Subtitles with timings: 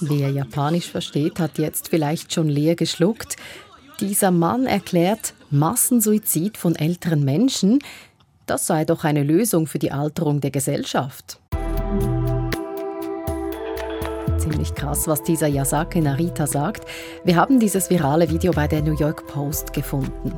[0.00, 3.36] Wer Japanisch versteht, hat jetzt vielleicht schon leer geschluckt.
[4.00, 7.78] Dieser Mann erklärt, Massensuizid von älteren Menschen,
[8.46, 11.38] das sei doch eine Lösung für die Alterung der Gesellschaft.
[14.38, 16.88] Ziemlich krass, was dieser Yasake Narita sagt.
[17.24, 20.32] Wir haben dieses virale Video bei der New York Post gefunden.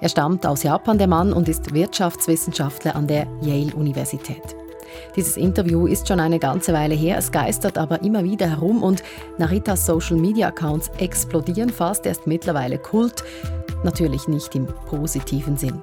[0.00, 4.61] Er stammt aus Japan, der Mann, und ist Wirtschaftswissenschaftler an der Yale-Universität.
[5.16, 9.02] Dieses Interview ist schon eine ganze Weile her, es geistert aber immer wieder herum und
[9.38, 13.24] Naritas Social-Media-Accounts explodieren fast, er ist mittlerweile Kult,
[13.84, 15.82] natürlich nicht im positiven Sinn.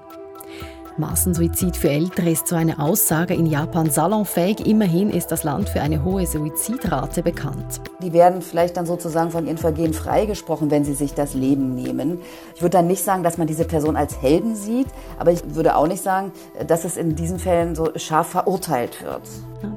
[0.99, 4.67] Massensuizid für Ältere ist so eine Aussage in Japan salonfähig.
[4.67, 7.81] Immerhin ist das Land für eine hohe Suizidrate bekannt.
[8.03, 12.19] Die werden vielleicht dann sozusagen von ihren Vergehen freigesprochen, wenn sie sich das Leben nehmen.
[12.53, 15.75] Ich würde dann nicht sagen, dass man diese Person als Helden sieht, aber ich würde
[15.75, 16.33] auch nicht sagen,
[16.67, 19.21] dass es in diesen Fällen so scharf verurteilt wird.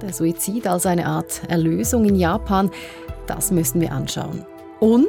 [0.03, 2.70] Der Suizid als eine Art Erlösung in Japan,
[3.27, 4.45] das müssen wir anschauen.
[4.81, 5.06] Und,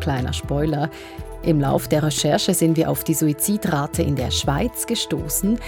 [0.00, 0.90] kleiner Spoiler,
[1.42, 5.58] im Lauf der Recherche sind wir auf die Suizidrate in der Schweiz gestoßen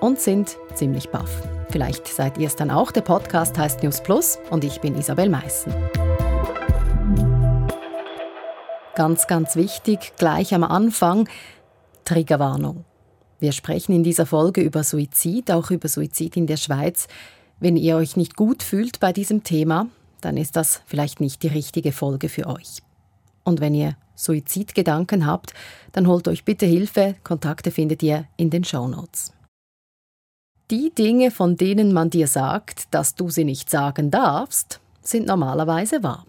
[0.00, 1.42] und sind ziemlich baff.
[1.70, 2.92] Vielleicht seid ihr es dann auch.
[2.92, 5.74] Der Podcast heißt News Plus und ich bin Isabel Meissen.
[8.94, 11.28] Ganz, ganz wichtig, gleich am Anfang,
[12.04, 12.84] Triggerwarnung.
[13.40, 17.06] Wir sprechen in dieser Folge über Suizid, auch über Suizid in der Schweiz.
[17.60, 19.86] Wenn ihr euch nicht gut fühlt bei diesem Thema,
[20.20, 22.82] dann ist das vielleicht nicht die richtige Folge für euch.
[23.48, 25.54] Und wenn ihr Suizidgedanken habt,
[25.92, 27.14] dann holt euch bitte Hilfe.
[27.24, 29.32] Kontakte findet ihr in den Show Notes.
[30.70, 36.02] Die Dinge, von denen man dir sagt, dass du sie nicht sagen darfst, sind normalerweise
[36.02, 36.26] wahr.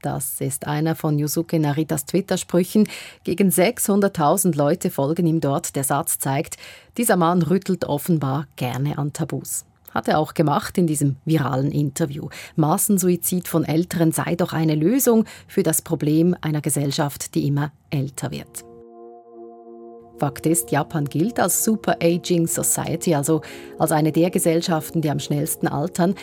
[0.00, 2.88] Das ist einer von Yusuke Naritas Twitter-Sprüchen.
[3.24, 5.76] Gegen 600.000 Leute folgen ihm dort.
[5.76, 6.56] Der Satz zeigt,
[6.96, 9.66] dieser Mann rüttelt offenbar gerne an Tabus.
[9.94, 12.28] Hat er auch gemacht in diesem viralen Interview.
[12.56, 18.30] Massensuizid von Älteren sei doch eine Lösung für das Problem einer Gesellschaft, die immer älter
[18.32, 18.64] wird.
[20.18, 23.40] Fakt ist, Japan gilt als Super Aging Society, also
[23.78, 26.14] als eine der Gesellschaften, die am schnellsten altern.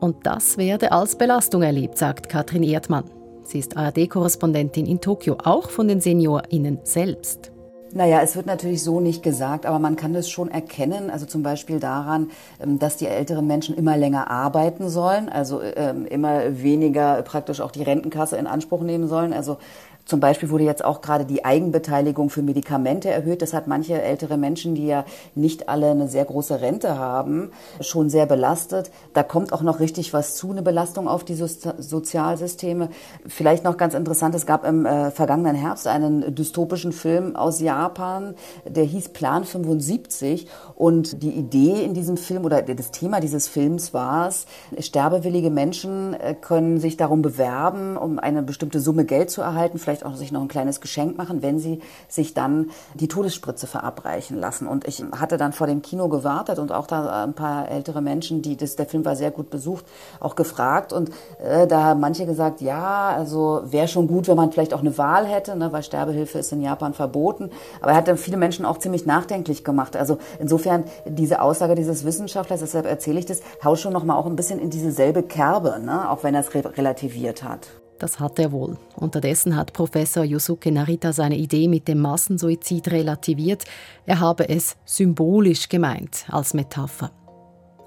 [0.00, 3.04] Und das werde als Belastung erlebt, sagt Katrin Erdmann.
[3.44, 7.53] Sie ist ARD-Korrespondentin in Tokio, auch von den SeniorInnen selbst.
[7.96, 11.10] Naja, es wird natürlich so nicht gesagt, aber man kann das schon erkennen.
[11.10, 16.04] Also zum Beispiel daran, ähm, dass die älteren Menschen immer länger arbeiten sollen, also ähm,
[16.04, 19.32] immer weniger praktisch auch die Rentenkasse in Anspruch nehmen sollen.
[19.32, 19.58] Also
[20.04, 23.40] zum Beispiel wurde jetzt auch gerade die Eigenbeteiligung für Medikamente erhöht.
[23.42, 25.04] Das hat manche ältere Menschen, die ja
[25.34, 27.50] nicht alle eine sehr große Rente haben,
[27.80, 28.90] schon sehr belastet.
[29.14, 32.90] Da kommt auch noch richtig was zu, eine Belastung auf die so Sozialsysteme.
[33.26, 38.34] Vielleicht noch ganz interessant, es gab im äh, vergangenen Herbst einen dystopischen Film aus Japan,
[38.66, 40.48] der hieß Plan 75.
[40.74, 44.46] Und die Idee in diesem Film oder das Thema dieses Films war es,
[44.78, 49.93] sterbewillige Menschen äh, können sich darum bewerben, um eine bestimmte Summe Geld zu erhalten, vielleicht
[49.94, 54.38] vielleicht auch sich noch ein kleines Geschenk machen, wenn sie sich dann die Todesspritze verabreichen
[54.38, 54.66] lassen.
[54.66, 58.42] Und ich hatte dann vor dem Kino gewartet und auch da ein paar ältere Menschen,
[58.42, 59.84] die das, der Film war sehr gut besucht,
[60.18, 60.92] auch gefragt.
[60.92, 64.80] Und äh, da haben manche gesagt, ja, also wäre schon gut, wenn man vielleicht auch
[64.80, 67.50] eine Wahl hätte, ne, weil Sterbehilfe ist in Japan verboten.
[67.80, 69.96] Aber er hat dann viele Menschen auch ziemlich nachdenklich gemacht.
[69.96, 74.26] Also insofern diese Aussage dieses Wissenschaftlers, deshalb erzähle ich das, haut schon noch mal auch
[74.26, 77.68] ein bisschen in dieselbe Kerbe, ne, auch wenn er es re relativiert hat.
[78.04, 78.76] Das hat er wohl.
[78.96, 83.64] Unterdessen hat Professor Yusuke Narita seine Idee mit dem Massensuizid relativiert.
[84.04, 87.12] Er habe es symbolisch gemeint, als Metapher.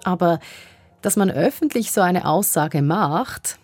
[0.03, 0.39] Aber
[1.03, 3.59] dass man öffentlich so eine Aussage macht,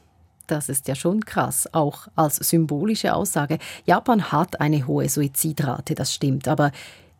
[0.45, 3.57] das ist ja schon krass, auch als symbolische Aussage.
[3.87, 6.71] Japan hat eine hohe Suizidrate, das stimmt, aber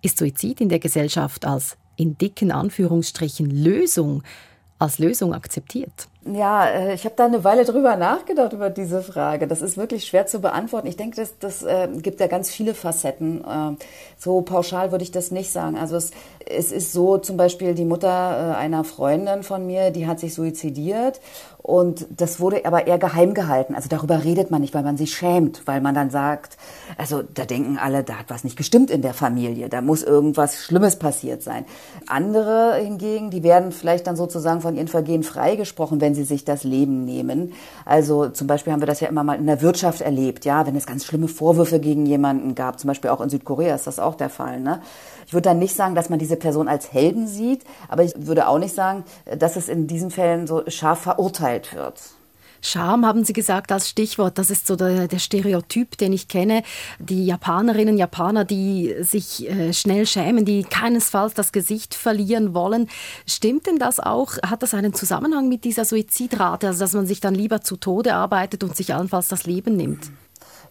[0.04, 4.22] ist Suizid in der Gesellschaft als in dicken Anführungsstrichen Lösung,
[4.84, 6.08] als Lösung akzeptiert?
[6.26, 9.46] Ja, äh, ich habe da eine Weile drüber nachgedacht über diese Frage.
[9.48, 10.88] Das ist wirklich schwer zu beantworten.
[10.88, 13.44] Ich denke, das, das äh, gibt ja ganz viele Facetten.
[13.44, 13.76] Äh,
[14.18, 15.78] so pauschal würde ich das nicht sagen.
[15.78, 16.12] Also es,
[16.46, 20.34] es ist so zum Beispiel die Mutter äh, einer Freundin von mir, die hat sich
[20.34, 21.20] suizidiert
[21.64, 23.74] und das wurde aber eher geheim gehalten.
[23.74, 26.58] Also darüber redet man nicht, weil man sich schämt, weil man dann sagt,
[26.98, 30.58] also da denken alle, da hat was nicht gestimmt in der Familie, da muss irgendwas
[30.58, 31.64] Schlimmes passiert sein.
[32.06, 36.66] Andere hingegen, die werden vielleicht dann sozusagen von ihren Vergehen freigesprochen, wenn sie sich das
[36.66, 37.54] Leben nehmen.
[37.86, 40.76] Also zum Beispiel haben wir das ja immer mal in der Wirtschaft erlebt, ja, wenn
[40.76, 44.16] es ganz schlimme Vorwürfe gegen jemanden gab, zum Beispiel auch in Südkorea ist das auch
[44.16, 44.82] der Fall, ne?
[45.26, 48.50] Ich würde dann nicht sagen, dass man diese Person als Helden sieht, aber ich würde
[48.50, 49.06] auch nicht sagen,
[49.40, 52.00] dass es in diesen Fällen so scharf verurteilt wird.
[52.66, 54.38] Scham haben Sie gesagt als Stichwort.
[54.38, 56.64] Das ist so der, der Stereotyp, den ich kenne.
[56.98, 62.90] Die Japanerinnen, Japaner, die sich äh, schnell schämen, die keinesfalls das Gesicht verlieren wollen.
[63.28, 64.38] Stimmt denn das auch?
[64.46, 68.16] Hat das einen Zusammenhang mit dieser Suizidrate, also dass man sich dann lieber zu Tode
[68.16, 70.10] arbeitet und sich allenfalls das Leben nimmt?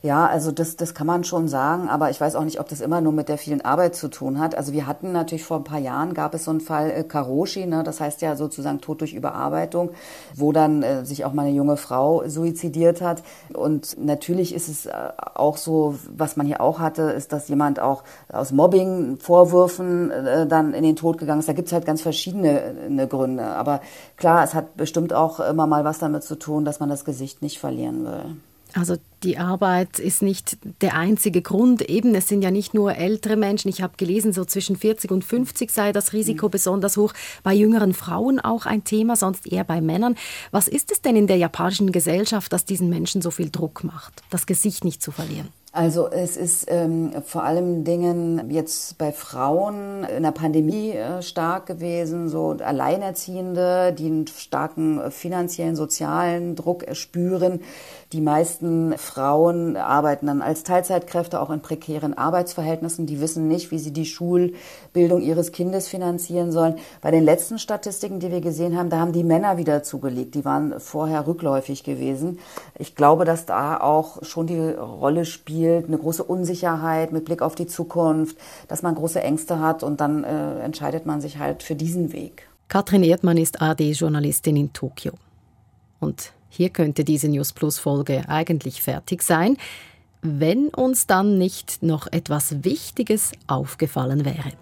[0.02, 2.80] Ja, also das, das kann man schon sagen, aber ich weiß auch nicht, ob das
[2.80, 4.56] immer nur mit der vielen Arbeit zu tun hat.
[4.56, 7.66] Also wir hatten natürlich vor ein paar Jahren, gab es so einen Fall äh, Karoshi,
[7.66, 9.90] ne, das heißt ja sozusagen Tod durch Überarbeitung,
[10.34, 13.22] wo dann äh, sich auch mal eine junge Frau suizidiert hat.
[13.54, 14.92] Und natürlich ist es äh,
[15.36, 18.02] auch so, was man hier auch hatte, ist, dass jemand auch
[18.32, 21.48] aus Mobbing-Vorwürfen äh, dann in den Tod gegangen ist.
[21.48, 23.44] Da gibt es halt ganz verschiedene äh, Gründe.
[23.44, 23.80] Aber
[24.16, 27.40] klar, es hat bestimmt auch immer mal was damit zu tun, dass man das Gesicht
[27.40, 28.36] nicht verlieren will.
[28.74, 31.82] Also die Arbeit ist nicht der einzige Grund.
[31.82, 33.68] Eben, es sind ja nicht nur ältere Menschen.
[33.68, 36.50] Ich habe gelesen, so zwischen 40 und 50 sei das Risiko mhm.
[36.50, 37.12] besonders hoch.
[37.42, 40.16] Bei jüngeren Frauen auch ein Thema, sonst eher bei Männern.
[40.50, 44.22] Was ist es denn in der japanischen Gesellschaft, das diesen Menschen so viel Druck macht,
[44.30, 45.48] das Gesicht nicht zu verlieren?
[45.74, 51.64] Also es ist ähm, vor allem Dingen jetzt bei Frauen in der Pandemie äh, stark
[51.64, 57.60] gewesen, so Alleinerziehende, die einen starken äh, finanziellen, sozialen Druck spüren.
[58.12, 63.06] Die meisten Frauen arbeiten dann als Teilzeitkräfte auch in prekären Arbeitsverhältnissen.
[63.06, 66.76] Die wissen nicht, wie sie die Schulbildung ihres Kindes finanzieren sollen.
[67.00, 70.34] Bei den letzten Statistiken, die wir gesehen haben, da haben die Männer wieder zugelegt.
[70.34, 72.38] Die waren vorher rückläufig gewesen.
[72.78, 77.54] Ich glaube, dass da auch schon die Rolle spielt, eine große Unsicherheit mit Blick auf
[77.54, 78.36] die Zukunft,
[78.68, 82.46] dass man große Ängste hat und dann äh, entscheidet man sich halt für diesen Weg.
[82.68, 85.12] Katrin Erdmann ist AD-Journalistin in Tokio.
[85.98, 89.56] Und hier könnte diese News Plus Folge eigentlich fertig sein,
[90.20, 94.52] wenn uns dann nicht noch etwas Wichtiges aufgefallen wäre.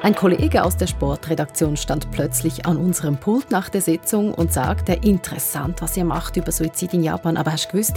[0.00, 4.92] Ein Kollege aus der Sportredaktion stand plötzlich an unserem Pult nach der Sitzung und sagte,
[4.92, 7.96] interessant, was ihr macht über Suizid in Japan, aber hast gewusst,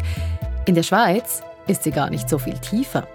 [0.65, 3.07] in der Schweiz ist sie gar nicht so viel tiefer.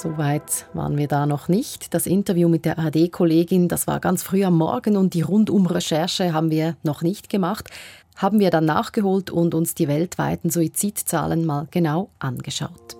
[0.00, 1.92] Soweit waren wir da noch nicht.
[1.92, 6.50] Das Interview mit der AD-Kollegin, das war ganz früh am Morgen und die Rundum-Recherche haben
[6.50, 7.68] wir noch nicht gemacht.
[8.16, 12.96] Haben wir dann nachgeholt und uns die weltweiten Suizidzahlen mal genau angeschaut.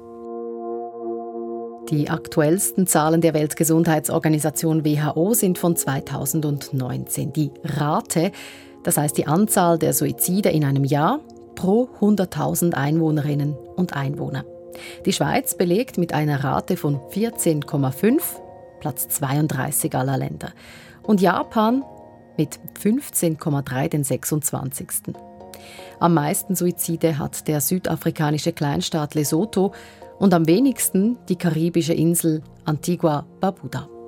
[1.89, 7.33] Die aktuellsten Zahlen der Weltgesundheitsorganisation WHO sind von 2019.
[7.33, 8.31] Die Rate,
[8.85, 11.21] das heißt die Anzahl der Suizide in einem Jahr
[11.55, 14.45] pro 100.000 Einwohnerinnen und Einwohner.
[15.05, 18.21] Die Schweiz belegt mit einer Rate von 14,5
[18.81, 20.53] Platz 32 aller Länder
[21.03, 21.85] und Japan
[22.37, 25.15] mit 15,3 den 26.
[25.99, 29.75] Am meisten Suizide hat der südafrikanische Kleinstaat Lesotho
[30.19, 34.00] und am wenigsten die karibische Insel Antigua Barbuda.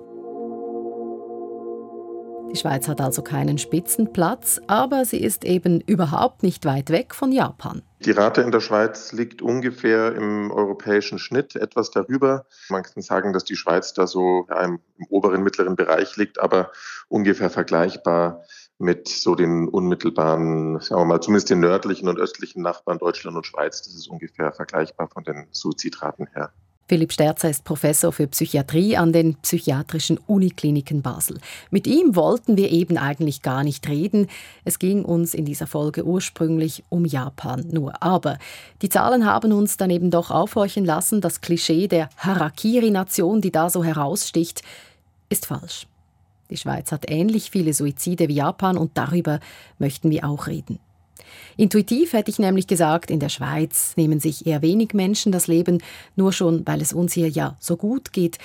[2.53, 7.33] Die Schweiz hat also keinen Spitzenplatz, aber sie ist eben überhaupt nicht weit weg von
[7.33, 7.81] Japan.
[8.01, 12.45] Die Rate in der Schweiz liegt ungefähr im europäischen Schnitt, etwas darüber.
[12.69, 16.71] Man kann sagen, dass die Schweiz da so im oberen mittleren Bereich liegt, aber
[17.09, 18.43] ungefähr vergleichbar
[18.77, 23.47] mit so den unmittelbaren, sagen wir mal, zumindest den nördlichen und östlichen Nachbarn Deutschland und
[23.47, 23.81] Schweiz.
[23.81, 26.53] Das ist ungefähr vergleichbar von den Suizidraten her.
[26.89, 31.39] Philipp Sterzer ist Professor für Psychiatrie an den Psychiatrischen Unikliniken Basel.
[31.71, 34.27] Mit ihm wollten wir eben eigentlich gar nicht reden.
[34.65, 38.03] Es ging uns in dieser Folge ursprünglich um Japan nur.
[38.03, 38.39] Aber
[38.83, 43.71] die Zahlen haben uns dann eben doch aufhorchen lassen, das Klischee der Harakiri-Nation, die da
[43.71, 44.63] so heraussticht,
[45.31, 45.87] ist falsch.
[46.51, 49.41] Die Schweiz hat ähnlich viele Suizide wie Japan und darüber
[49.79, 50.79] möchten wir auch reden.
[51.57, 55.83] Intuitiv hätte ich nämlich gesagt, in der Schweiz nehmen sich eher wenig Menschen das Leben,
[56.17, 58.39] nur schon weil es uns hier ja so gut geht.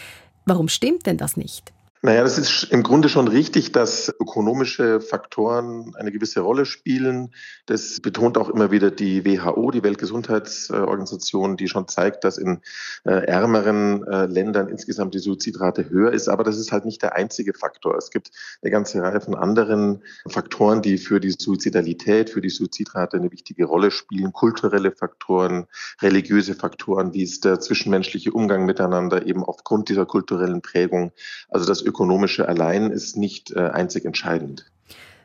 [0.45, 1.73] Warum stimmt denn das nicht?
[2.03, 7.33] Naja, das ist im Grunde schon richtig, dass ökonomische Faktoren eine gewisse Rolle spielen.
[7.65, 12.61] Das betont auch immer wieder die WHO, die Weltgesundheitsorganisation, die schon zeigt, dass in
[13.03, 16.27] äh, ärmeren äh, Ländern insgesamt die Suizidrate höher ist.
[16.27, 17.97] Aber das ist halt nicht der einzige Faktor.
[17.97, 18.29] Es gibt
[18.61, 23.65] eine ganze Reihe von anderen Faktoren, die für die Suizidalität, für die Suizidrate eine wichtige
[23.65, 24.33] Rolle spielen.
[24.33, 25.65] Kulturelle Faktoren,
[25.99, 31.11] religiöse Faktoren, wie ist der zwischenmenschliche Umgang miteinander eben aufgrund dieser kulturellen Prägung.
[31.49, 34.70] Also das ökonomische allein ist nicht äh, einzig entscheidend.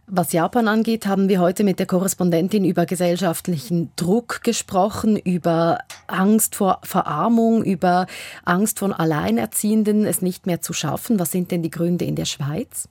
[0.06, 5.78] Was Japan angeht, haben wir heute mit der Korrespondentin über gesellschaftlichen Druck gesprochen, über
[6.08, 8.06] Angst vor Verarmung, über
[8.44, 11.18] Angst von Alleinerziehenden, es nicht mehr zu schaffen.
[11.18, 12.88] Was sind denn die Gründe in der Schweiz?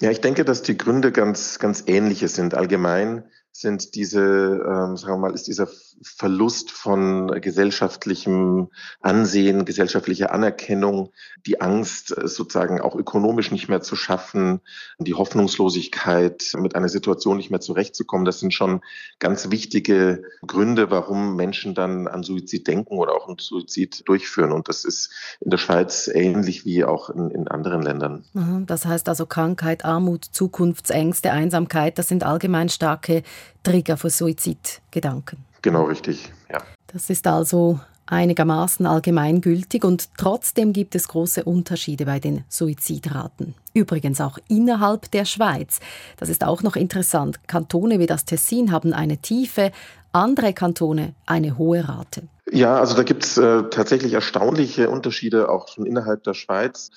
[0.00, 2.54] Ja, ich denke, dass die Gründe ganz, ganz ähnliche sind.
[2.54, 5.66] Allgemein sind diese, ähm, sagen wir mal, ist dieser
[6.02, 8.68] Verlust von gesellschaftlichem
[9.00, 11.12] Ansehen, gesellschaftlicher Anerkennung,
[11.46, 14.60] die Angst, sozusagen auch ökonomisch nicht mehr zu schaffen,
[14.98, 18.24] die Hoffnungslosigkeit, mit einer Situation nicht mehr zurechtzukommen.
[18.24, 18.80] Das sind schon
[19.18, 24.52] ganz wichtige Gründe, warum Menschen dann an Suizid denken oder auch einen Suizid durchführen.
[24.52, 25.10] Und das ist
[25.40, 28.24] in der Schweiz ähnlich wie auch in, in anderen Ländern.
[28.66, 33.22] Das heißt also Krankheit, Armut, Zukunftsängste, Einsamkeit, das sind allgemein starke
[33.62, 35.38] Trigger für Suizidgedanken.
[35.66, 36.62] Genau richtig, ja.
[36.86, 43.56] Das ist also einigermaßen allgemeingültig und trotzdem gibt es große Unterschiede bei den Suizidraten.
[43.74, 45.80] Übrigens auch innerhalb der Schweiz.
[46.18, 47.48] Das ist auch noch interessant.
[47.48, 49.72] Kantone wie das Tessin haben eine tiefe,
[50.12, 52.28] andere Kantone eine hohe Rate.
[52.48, 56.92] Ja, also da gibt es äh, tatsächlich erstaunliche Unterschiede auch schon innerhalb der Schweiz.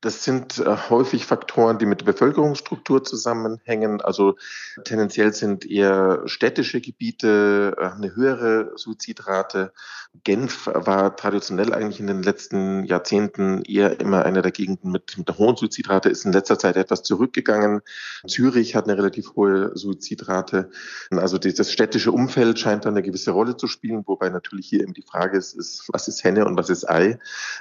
[0.00, 4.00] Das sind äh, häufig Faktoren, die mit der Bevölkerungsstruktur zusammenhängen.
[4.00, 4.36] Also
[4.84, 9.72] tendenziell sind eher städtische Gebiete äh, eine höhere Suizidrate.
[10.22, 15.28] Genf war traditionell eigentlich in den letzten Jahrzehnten eher immer eine der Gegenden mit, mit
[15.28, 17.80] einer hohen Suizidrate, ist in letzter Zeit etwas zurückgegangen.
[18.26, 20.70] Zürich hat eine relativ hohe Suizidrate.
[21.10, 24.94] Also das städtische Umfeld scheint da eine gewisse Rolle zu spielen, wobei natürlich hier eben
[24.94, 27.18] die Frage ist, ist was ist Henne und was ist Ei?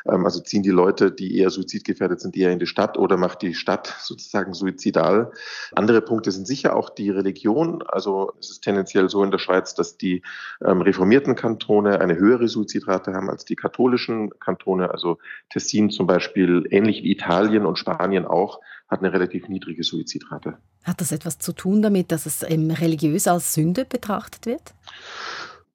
[0.08, 3.42] Ähm, also ziehen die Leute, die eher suizidgefährdet sind, eher in die Stadt oder macht
[3.42, 5.32] die Stadt sozusagen suizidal.
[5.76, 7.84] Andere Punkte sind sicher auch die Religion.
[7.88, 10.24] Also es ist tendenziell so in der Schweiz, dass die
[10.64, 14.92] ähm, reformierten Kantone eine höhere Suizidrate haben als die katholischen Kantone.
[14.92, 15.18] Also
[15.50, 20.58] Tessin zum Beispiel, ähnlich wie Italien und Spanien auch, hat eine relativ niedrige Suizidrate.
[20.84, 24.74] Hat das etwas zu tun damit, dass es religiös als Sünde betrachtet wird?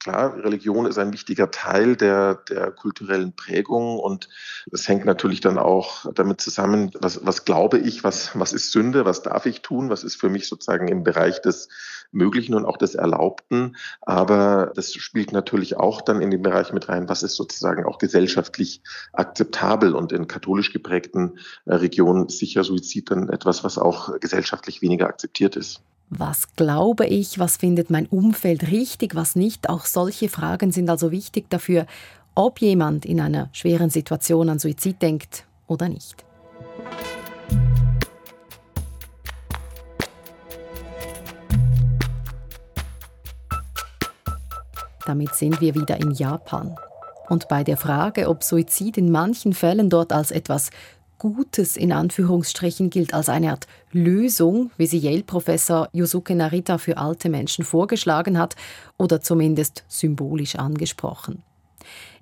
[0.09, 4.31] Klar, Religion ist ein wichtiger Teil der, der kulturellen Prägung und
[4.73, 9.05] es hängt natürlich dann auch damit zusammen, was, was glaube ich, was, was ist Sünde,
[9.05, 11.69] was darf ich tun, was ist für mich sozusagen im Bereich des
[12.11, 13.77] Möglichen und auch des Erlaubten.
[14.01, 17.99] Aber das spielt natürlich auch dann in den Bereich mit rein, was ist sozusagen auch
[17.99, 18.81] gesellschaftlich
[19.13, 25.07] akzeptabel und in katholisch geprägten äh, Regionen sicher Suizid dann etwas, was auch gesellschaftlich weniger
[25.07, 25.83] akzeptiert ist.
[26.11, 29.69] Was glaube ich, was findet mein Umfeld richtig, was nicht?
[29.69, 31.87] Auch solche Fragen sind also wichtig dafür,
[32.35, 36.25] ob jemand in einer schweren Situation an Suizid denkt oder nicht.
[45.05, 46.75] Damit sind wir wieder in Japan.
[47.29, 50.71] Und bei der Frage, ob Suizid in manchen Fällen dort als etwas
[51.19, 57.29] Gutes in Anführungsstrichen gilt als eine Art Lösung, wie sie Yale-Professor Yusuke Narita für alte
[57.29, 58.55] Menschen vorgeschlagen hat
[58.99, 61.43] oder zumindest symbolisch angesprochen.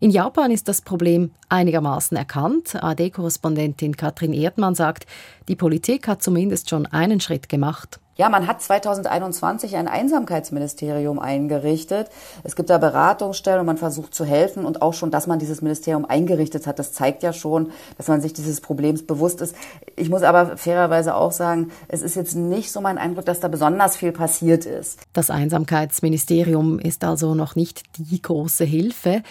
[0.01, 2.75] In Japan ist das Problem einigermaßen erkannt.
[2.83, 5.07] AD-Korrespondentin Katrin Erdmann sagt,
[5.49, 8.01] die Politik hat zumindest schon einen Schritt gemacht.
[8.17, 12.09] Ja, man hat 2021 ein Einsamkeitsministerium eingerichtet.
[12.45, 15.61] Es gibt da Beratungsstellen und man versucht zu helfen und auch schon, dass man dieses
[15.61, 19.55] Ministerium eingerichtet hat, das zeigt ja schon, dass man sich dieses Problems bewusst ist.
[19.97, 23.49] Ich muss aber fairerweise auch sagen, es ist jetzt nicht so mein Eindruck, dass da
[23.49, 25.01] besonders viel passiert ist.
[25.13, 29.23] Das Einsamkeitsministerium ist also noch nicht die große Hilfe.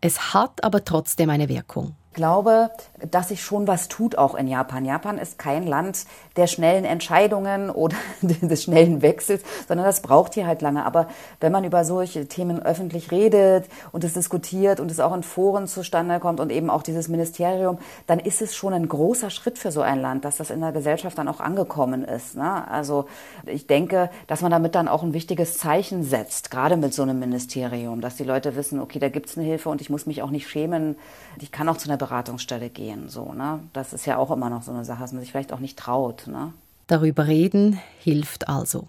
[0.00, 2.70] Es hat aber trotzdem eine Wirkung glaube,
[3.10, 4.84] dass sich schon was tut auch in Japan.
[4.84, 6.04] Japan ist kein Land
[6.36, 10.84] der schnellen Entscheidungen oder des schnellen Wechsels, sondern das braucht hier halt lange.
[10.84, 11.06] Aber
[11.40, 15.68] wenn man über solche Themen öffentlich redet und es diskutiert und es auch in Foren
[15.68, 19.70] zustande kommt und eben auch dieses Ministerium, dann ist es schon ein großer Schritt für
[19.70, 22.36] so ein Land, dass das in der Gesellschaft dann auch angekommen ist.
[22.36, 22.68] Ne?
[22.68, 23.06] Also
[23.46, 27.20] ich denke, dass man damit dann auch ein wichtiges Zeichen setzt, gerade mit so einem
[27.20, 30.20] Ministerium, dass die Leute wissen, okay, da gibt es eine Hilfe und ich muss mich
[30.20, 30.96] auch nicht schämen.
[31.40, 33.08] Ich kann auch zu einer Beratungsstelle gehen.
[33.08, 33.60] So, ne?
[33.72, 35.78] Das ist ja auch immer noch so eine Sache, dass man sich vielleicht auch nicht
[35.78, 36.26] traut.
[36.26, 36.52] Ne?
[36.86, 38.88] Darüber reden hilft also.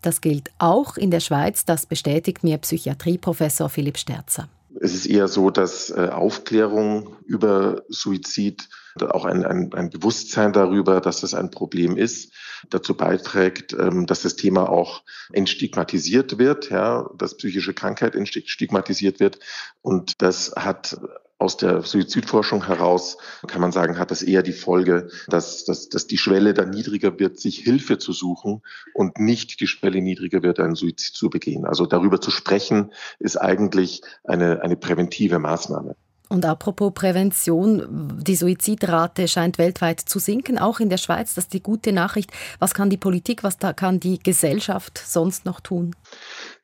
[0.00, 4.48] Das gilt auch in der Schweiz, das bestätigt mir Psychiatrieprofessor Philipp Sterzer.
[4.80, 8.68] Es ist eher so, dass äh, Aufklärung über Suizid,
[9.00, 12.32] auch ein, ein, ein Bewusstsein darüber, dass das ein Problem ist,
[12.68, 15.02] dazu beiträgt, ähm, dass das Thema auch
[15.32, 19.38] entstigmatisiert wird, ja, dass psychische Krankheit entstigmatisiert wird.
[19.82, 20.98] Und das hat
[21.42, 23.18] aus der Suizidforschung heraus
[23.48, 27.18] kann man sagen, hat das eher die Folge, dass, dass, dass die Schwelle dann niedriger
[27.18, 28.62] wird, sich Hilfe zu suchen
[28.94, 31.64] und nicht die Schwelle niedriger wird, einen Suizid zu begehen.
[31.64, 35.96] Also darüber zu sprechen, ist eigentlich eine, eine präventive Maßnahme.
[36.32, 41.34] Und apropos Prävention, die Suizidrate scheint weltweit zu sinken, auch in der Schweiz.
[41.34, 42.30] Das ist die gute Nachricht.
[42.58, 45.94] Was kann die Politik, was da kann die Gesellschaft sonst noch tun?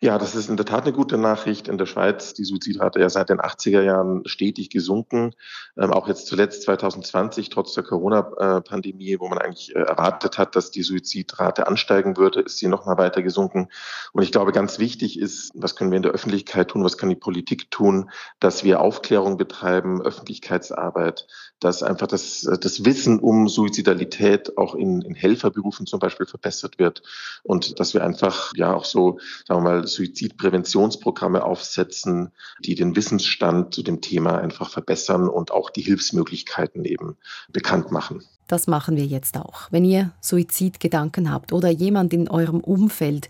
[0.00, 1.66] Ja, das ist in der Tat eine gute Nachricht.
[1.66, 5.34] In der Schweiz die Suizidrate ja seit den 80er Jahren stetig gesunken.
[5.76, 10.70] Ähm, auch jetzt zuletzt 2020, trotz der Corona-Pandemie, wo man eigentlich äh, erwartet hat, dass
[10.70, 13.68] die Suizidrate ansteigen würde, ist sie noch mal weiter gesunken.
[14.12, 17.08] Und ich glaube, ganz wichtig ist, was können wir in der Öffentlichkeit tun, was kann
[17.10, 18.08] die Politik tun,
[18.38, 21.26] dass wir Aufklärung betreiben, Öffentlichkeitsarbeit,
[21.60, 27.02] dass einfach das, das Wissen um Suizidalität auch in, in Helferberufen zum Beispiel verbessert wird
[27.42, 32.32] und dass wir einfach ja auch so, sagen wir mal, Suizidpräventionsprogramme aufsetzen,
[32.64, 37.16] die den Wissensstand zu dem Thema einfach verbessern und auch die Hilfsmöglichkeiten eben
[37.50, 38.22] bekannt machen.
[38.46, 39.70] Das machen wir jetzt auch.
[39.70, 43.28] Wenn ihr Suizidgedanken habt oder jemand in eurem Umfeld,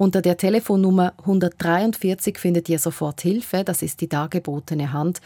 [0.00, 5.20] unter der Telefonnummer 143 findet ihr sofort Hilfe, das ist die dargebotene Hand.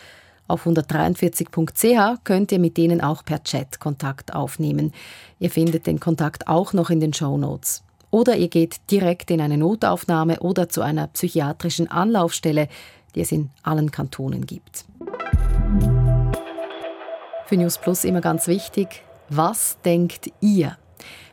[0.46, 4.92] Auf 143.ch könnt ihr mit denen auch per Chat Kontakt aufnehmen.
[5.38, 7.82] Ihr findet den Kontakt auch noch in den Show Notes.
[8.10, 12.68] Oder ihr geht direkt in eine Notaufnahme oder zu einer psychiatrischen Anlaufstelle,
[13.14, 14.84] die es in allen Kantonen gibt.
[17.46, 20.76] Für News Plus immer ganz wichtig, was denkt ihr?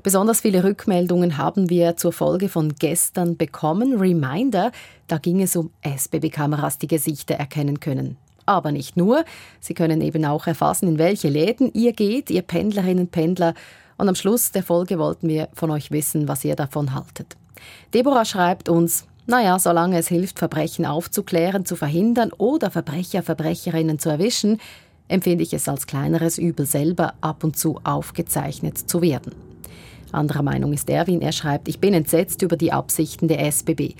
[0.03, 3.99] Besonders viele Rückmeldungen haben wir zur Folge von gestern bekommen.
[3.99, 4.71] Reminder,
[5.07, 8.17] da ging es um SBB-Kameras, die Gesichter erkennen können.
[8.51, 9.23] Aber nicht nur,
[9.61, 13.53] sie können eben auch erfassen, in welche Läden ihr geht, ihr Pendlerinnen und Pendler,
[13.97, 17.37] und am Schluss der Folge wollten wir von euch wissen, was ihr davon haltet.
[17.93, 24.09] Deborah schreibt uns, naja, solange es hilft, Verbrechen aufzuklären, zu verhindern oder Verbrecher, Verbrecherinnen zu
[24.09, 24.59] erwischen,
[25.07, 29.33] empfinde ich es als kleineres Übel selber ab und zu aufgezeichnet zu werden.
[30.11, 33.95] Anderer Meinung ist Erwin, er schreibt, ich bin entsetzt über die Absichten der SBB.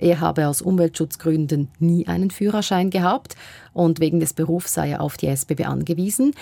[0.00, 3.36] Er habe aus Umweltschutzgründen nie einen Führerschein gehabt
[3.74, 6.32] und wegen des Berufs sei er auf die SBB angewiesen.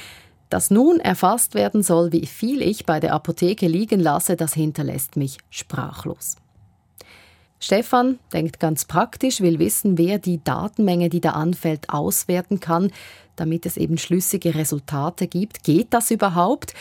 [0.48, 5.16] Dass nun erfasst werden soll, wie viel ich bei der Apotheke liegen lasse, das hinterlässt
[5.16, 6.36] mich sprachlos.
[7.58, 12.92] Stefan denkt ganz praktisch, will wissen, wer die Datenmenge, die da anfällt, auswerten kann,
[13.34, 15.64] damit es eben schlüssige Resultate gibt.
[15.64, 16.74] Geht das überhaupt?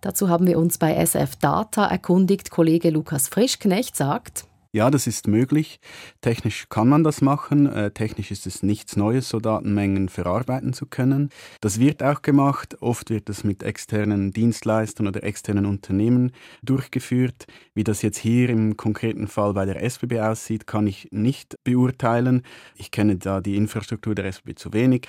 [0.00, 2.50] Dazu haben wir uns bei SF Data erkundigt.
[2.50, 5.80] Kollege Lukas Frischknecht sagt, ja, das ist möglich.
[6.20, 7.66] Technisch kann man das machen.
[7.66, 11.30] Äh, technisch ist es nichts Neues, so Datenmengen verarbeiten zu können.
[11.60, 12.80] Das wird auch gemacht.
[12.80, 16.32] Oft wird das mit externen Dienstleistern oder externen Unternehmen
[16.62, 17.46] durchgeführt.
[17.74, 22.42] Wie das jetzt hier im konkreten Fall bei der SBB aussieht, kann ich nicht beurteilen.
[22.74, 25.08] Ich kenne da die Infrastruktur der SBB zu wenig.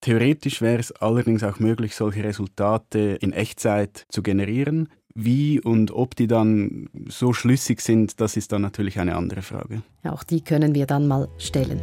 [0.00, 4.88] Theoretisch wäre es allerdings auch möglich, solche Resultate in Echtzeit zu generieren.
[5.18, 9.80] Wie und ob die dann so schlüssig sind, das ist dann natürlich eine andere Frage.
[10.04, 11.80] Auch die können wir dann mal stellen.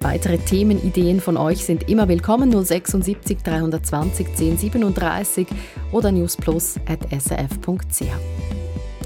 [0.00, 5.46] Weitere Themenideen von euch sind immer willkommen 076 320 1037
[5.92, 8.02] oder newsplus.srf.ch.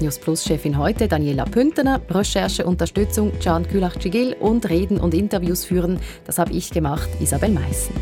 [0.01, 6.71] Newsplus-Chefin heute Daniela Püntener, Rechercheunterstützung Can Külach-Cigil und Reden und Interviews führen, das habe ich
[6.71, 7.93] gemacht, Isabel Meissen.